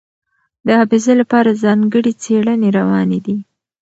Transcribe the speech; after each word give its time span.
د 0.65 0.67
حافظې 0.79 1.13
لپاره 1.21 1.59
ځانګړې 1.63 2.11
څېړنې 2.23 2.69
روانې 2.77 3.19
دي. 3.25 3.37